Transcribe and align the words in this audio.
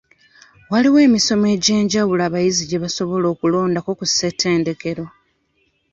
Waaliwo 0.71 0.99
emisomo 1.07 1.45
egy'enjawulo 1.55 2.21
abayizi 2.27 2.63
gye 2.65 2.81
basobola 2.83 3.25
okulondako 3.33 3.89
ku 3.99 4.05
Ssetendekero. 4.09 5.05